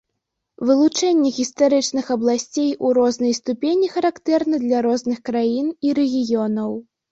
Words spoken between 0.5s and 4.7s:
Вылучэнне гістарычных абласцей у рознай ступені характэрна